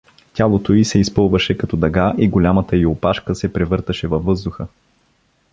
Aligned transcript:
Тялото 0.33 0.73
й 0.73 0.85
се 0.85 0.99
изпъваше 0.99 1.57
като 1.57 1.77
дъга 1.77 2.13
и 2.17 2.29
голямата 2.29 2.75
й 2.77 2.85
опашка 2.85 3.35
се 3.35 3.53
превърташе 3.53 4.07
във 4.07 4.23
въздуха. 4.23 4.67